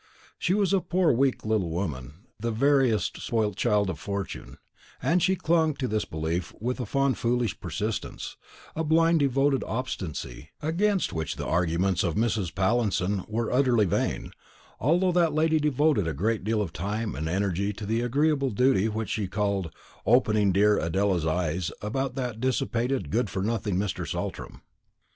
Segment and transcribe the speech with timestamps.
[0.39, 4.57] She was a poor weak little woman, the veriest spoilt child of fortune,
[4.99, 8.35] and she clung to this belief with a fond foolish persistence,
[8.75, 12.51] a blind devoted obstinacy, against which the arguments of Mrs.
[12.55, 14.31] Pallinson were utterly vain,
[14.79, 18.89] although that lady devoted a great deal of time and energy to the agreeable duty
[18.89, 19.71] which she called
[20.07, 24.07] "opening dear Adela's eyes about that dissipated good for nothing Mr.
[24.09, 24.61] Saltram."